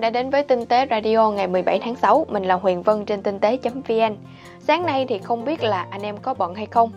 [0.00, 2.26] đã đến với Tinh tế Radio ngày 17 tháng 6.
[2.28, 4.16] Mình là Huyền Vân trên tinh tế.vn.
[4.60, 6.90] Sáng nay thì không biết là anh em có bận hay không?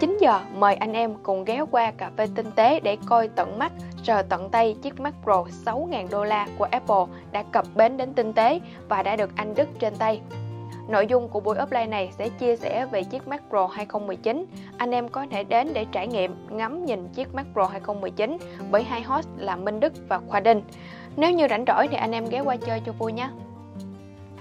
[0.00, 3.58] 9 giờ mời anh em cùng ghé qua cà phê tinh tế để coi tận
[3.58, 7.96] mắt, sờ tận tay chiếc Mac Pro 6.000 đô la của Apple đã cập bến
[7.96, 10.20] đến tinh tế và đã được anh Đức trên tay.
[10.88, 14.44] Nội dung của buổi offline này sẽ chia sẻ về chiếc Mac Pro 2019.
[14.76, 18.38] Anh em có thể đến để trải nghiệm, ngắm nhìn chiếc Mac Pro 2019
[18.70, 20.62] bởi hai host là Minh Đức và Khoa Đinh.
[21.16, 23.28] Nếu như rảnh rỗi thì anh em ghé qua chơi cho vui nhé.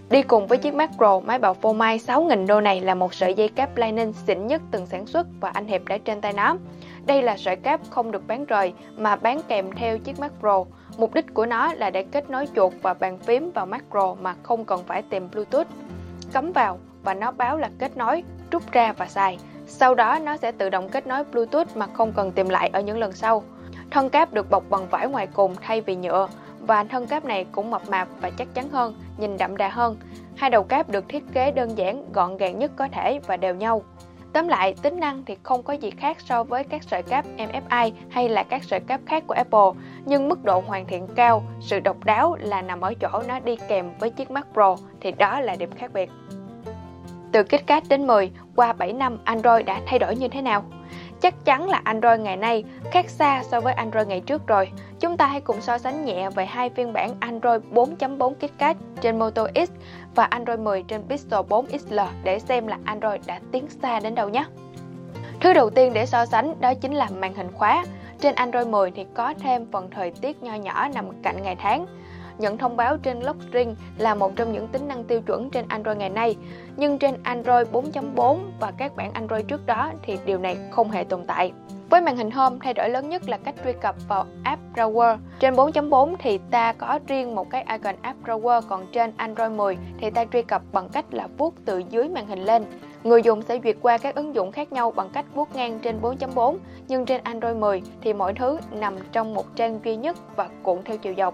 [0.09, 3.33] Đi cùng với chiếc macro máy bào phô mai 6.000 đô này là một sợi
[3.33, 6.57] dây cáp Lightning xịn nhất từng sản xuất và anh Hiệp đã trên tay nó.
[7.05, 10.63] Đây là sợi cáp không được bán rời mà bán kèm theo chiếc Mac Pro.
[10.97, 14.15] Mục đích của nó là để kết nối chuột và bàn phím vào Mac Pro
[14.21, 15.67] mà không cần phải tìm Bluetooth.
[16.33, 19.37] Cắm vào và nó báo là kết nối, rút ra và xài.
[19.67, 22.81] Sau đó nó sẽ tự động kết nối Bluetooth mà không cần tìm lại ở
[22.81, 23.43] những lần sau.
[23.91, 26.27] Thân cáp được bọc bằng vải ngoài cùng thay vì nhựa
[26.67, 29.97] và thân cáp này cũng mập mạp và chắc chắn hơn, nhìn đậm đà hơn.
[30.35, 33.55] Hai đầu cáp được thiết kế đơn giản, gọn gàng nhất có thể và đều
[33.55, 33.83] nhau.
[34.33, 37.91] Tóm lại, tính năng thì không có gì khác so với các sợi cáp MFI
[38.09, 41.79] hay là các sợi cáp khác của Apple, nhưng mức độ hoàn thiện cao, sự
[41.79, 45.39] độc đáo là nằm ở chỗ nó đi kèm với chiếc Mac Pro thì đó
[45.39, 46.09] là điểm khác biệt.
[47.31, 50.63] Từ KitKat đến 10, qua 7 năm Android đã thay đổi như thế nào?
[51.21, 54.71] Chắc chắn là Android ngày nay khác xa so với Android ngày trước rồi.
[54.99, 59.19] Chúng ta hãy cùng so sánh nhẹ về hai phiên bản Android 4.4 KitKat trên
[59.19, 59.71] Moto X
[60.15, 64.15] và Android 10 trên Pixel 4 XL để xem là Android đã tiến xa đến
[64.15, 64.45] đâu nhé.
[65.39, 67.85] Thứ đầu tiên để so sánh đó chính là màn hình khóa.
[68.19, 71.85] Trên Android 10 thì có thêm phần thời tiết nho nhỏ nằm cạnh ngày tháng
[72.37, 75.65] nhận thông báo trên lock string là một trong những tính năng tiêu chuẩn trên
[75.67, 76.35] Android ngày nay.
[76.77, 81.03] Nhưng trên Android 4.4 và các bản Android trước đó thì điều này không hề
[81.03, 81.51] tồn tại.
[81.91, 85.17] Với màn hình Home, thay đổi lớn nhất là cách truy cập vào App Drawer.
[85.39, 89.77] Trên 4.4 thì ta có riêng một cái icon App Drawer, còn trên Android 10
[89.99, 92.65] thì ta truy cập bằng cách là vuốt từ dưới màn hình lên.
[93.03, 96.01] Người dùng sẽ duyệt qua các ứng dụng khác nhau bằng cách vuốt ngang trên
[96.01, 100.49] 4.4, nhưng trên Android 10 thì mọi thứ nằm trong một trang duy nhất và
[100.63, 101.33] cuộn theo chiều dọc.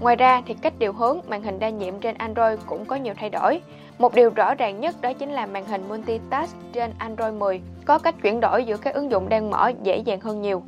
[0.00, 3.14] Ngoài ra thì cách điều hướng màn hình đa nhiệm trên Android cũng có nhiều
[3.16, 3.60] thay đổi.
[3.98, 7.98] Một điều rõ ràng nhất đó chính là màn hình multitask trên Android 10 có
[7.98, 10.62] cách chuyển đổi giữa các ứng dụng đang mở dễ dàng hơn nhiều.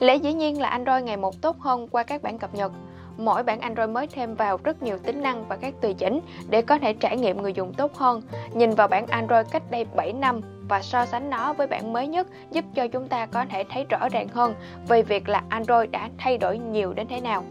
[0.00, 2.72] Lẽ dĩ nhiên là Android ngày một tốt hơn qua các bản cập nhật.
[3.16, 6.62] Mỗi bản Android mới thêm vào rất nhiều tính năng và các tùy chỉnh để
[6.62, 8.22] có thể trải nghiệm người dùng tốt hơn.
[8.54, 12.06] Nhìn vào bản Android cách đây 7 năm và so sánh nó với bản mới
[12.06, 14.54] nhất giúp cho chúng ta có thể thấy rõ ràng hơn
[14.88, 17.44] về việc là Android đã thay đổi nhiều đến thế nào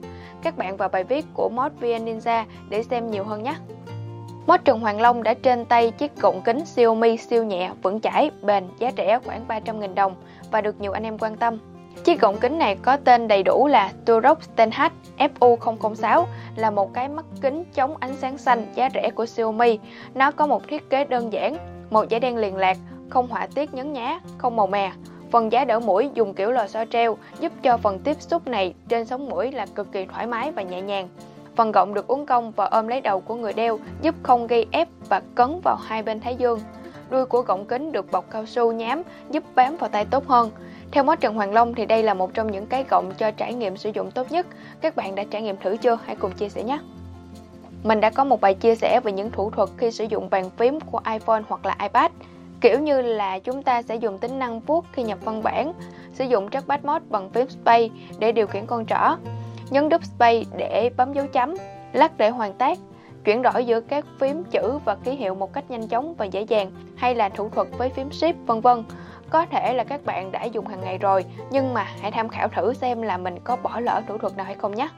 [0.46, 3.56] các bạn vào bài viết của Mod VN Ninja để xem nhiều hơn nhé.
[4.48, 8.32] Mod Trần Hoàng Long đã trên tay chiếc cộng kính Xiaomi siêu nhẹ, vững chãi,
[8.42, 10.16] bền, giá rẻ khoảng 300.000 đồng
[10.52, 11.60] và được nhiều anh em quan tâm.
[12.04, 17.08] Chiếc gọng kính này có tên đầy đủ là Turok Tenhat FU006 là một cái
[17.10, 19.80] mắt kính chống ánh sáng xanh giá rẻ của Xiaomi.
[20.14, 21.58] Nó có một thiết kế đơn giản,
[21.90, 22.78] một dải đen liền lạc,
[23.10, 24.92] không họa tiết nhấn nhá, không màu mè.
[25.36, 28.74] Phần giá đỡ mũi dùng kiểu lò xo treo giúp cho phần tiếp xúc này
[28.90, 31.10] trên sống mũi là cực kỳ thoải mái và nhẹ nhàng.
[31.56, 34.66] Phần gọng được uốn cong và ôm lấy đầu của người đeo giúp không gây
[34.72, 36.60] ép và cấn vào hai bên thái dương.
[37.10, 40.52] Đuôi của gọng kính được bọc cao su nhám giúp bám vào tay tốt hơn.
[40.92, 43.54] Theo mốt Trần Hoàng Long thì đây là một trong những cái gọng cho trải
[43.54, 44.48] nghiệm sử dụng tốt nhất.
[44.82, 45.98] Các bạn đã trải nghiệm thử chưa?
[46.06, 46.80] Hãy cùng chia sẻ nhé!
[47.84, 50.50] Mình đã có một bài chia sẻ về những thủ thuật khi sử dụng bàn
[50.58, 52.12] phím của iPhone hoặc là iPad.
[52.62, 55.74] Kiểu như là chúng ta sẽ dùng tính năng vuốt khi nhập văn bản,
[56.14, 57.88] sử dụng trackpad mode bằng phím space
[58.20, 59.18] để điều khiển con trỏ,
[59.70, 61.56] nhấn đúp space để bấm dấu chấm,
[61.94, 62.78] lắc để hoàn tác,
[63.24, 66.42] chuyển đổi giữa các phím chữ và ký hiệu một cách nhanh chóng và dễ
[66.42, 68.84] dàng, hay là thủ thuật với phím shift vân vân.
[69.30, 72.48] Có thể là các bạn đã dùng hàng ngày rồi, nhưng mà hãy tham khảo
[72.48, 74.90] thử xem là mình có bỏ lỡ thủ thuật nào hay không nhé.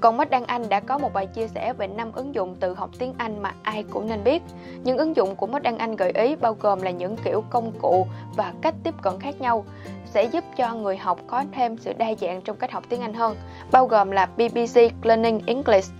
[0.00, 2.74] Còn Mất Đăng Anh đã có một bài chia sẻ về 5 ứng dụng tự
[2.74, 4.42] học tiếng Anh mà ai cũng nên biết.
[4.84, 7.72] Những ứng dụng của Mất Đăng Anh gợi ý bao gồm là những kiểu công
[7.82, 8.06] cụ
[8.36, 9.64] và cách tiếp cận khác nhau
[10.04, 13.14] sẽ giúp cho người học có thêm sự đa dạng trong cách học tiếng Anh
[13.14, 13.36] hơn,
[13.72, 15.92] bao gồm là BBC Learning English,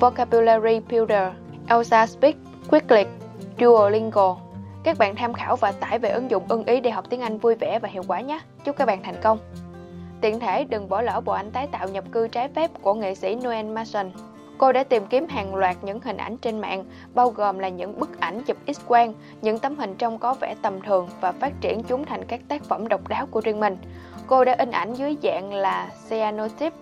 [0.00, 1.28] Vocabulary Builder,
[1.68, 2.34] Elsa Speak,
[2.70, 3.04] Quickly,
[3.60, 4.36] Duolingo.
[4.84, 7.38] Các bạn tham khảo và tải về ứng dụng ưng ý để học tiếng Anh
[7.38, 8.40] vui vẻ và hiệu quả nhé.
[8.64, 9.38] Chúc các bạn thành công!
[10.24, 13.14] Tiện thể đừng bỏ lỡ bộ ảnh tái tạo nhập cư trái phép của nghệ
[13.14, 14.10] sĩ Noel Mason.
[14.58, 16.84] Cô đã tìm kiếm hàng loạt những hình ảnh trên mạng,
[17.14, 19.12] bao gồm là những bức ảnh chụp x-quang,
[19.42, 22.64] những tấm hình trông có vẻ tầm thường và phát triển chúng thành các tác
[22.64, 23.76] phẩm độc đáo của riêng mình.
[24.26, 26.76] Cô đã in ảnh dưới dạng là cyanotype,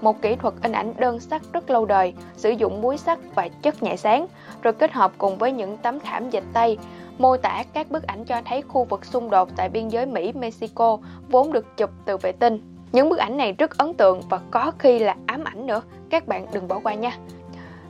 [0.00, 3.48] một kỹ thuật in ảnh đơn sắc rất lâu đời, sử dụng muối sắt và
[3.62, 4.26] chất nhạy sáng,
[4.62, 6.78] rồi kết hợp cùng với những tấm thảm dịch tay,
[7.18, 10.98] mô tả các bức ảnh cho thấy khu vực xung đột tại biên giới Mỹ-Mexico
[11.28, 12.77] vốn được chụp từ vệ tinh.
[12.92, 15.82] Những bức ảnh này rất ấn tượng và có khi là ám ảnh nữa.
[16.10, 17.12] Các bạn đừng bỏ qua nha.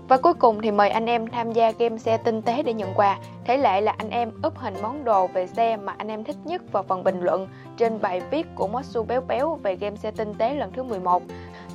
[0.08, 2.94] Và cuối cùng thì mời anh em tham gia game xe tinh tế để nhận
[2.94, 3.18] quà.
[3.44, 6.36] Thể lệ là anh em up hình món đồ về xe mà anh em thích
[6.44, 10.10] nhất vào phần bình luận trên bài viết của Mosu Béo Béo về game xe
[10.10, 11.22] tinh tế lần thứ 11.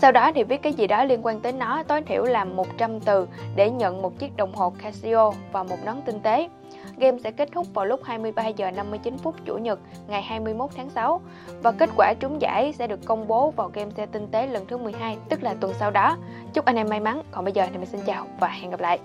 [0.04, 3.00] Sau đó thì viết cái gì đó liên quan tới nó tối thiểu là 100
[3.00, 6.50] từ để nhận một chiếc đồng hồ Casio và một nón tinh tế.
[6.98, 10.90] Game sẽ kết thúc vào lúc 23 giờ 59 phút Chủ nhật ngày 21 tháng
[10.90, 11.22] 6
[11.62, 14.66] và kết quả trúng giải sẽ được công bố vào game xe tinh tế lần
[14.66, 16.18] thứ 12, tức là tuần sau đó.
[16.54, 17.22] Chúc anh em may mắn.
[17.32, 19.00] Còn bây giờ thì mình xin chào và hẹn gặp lại.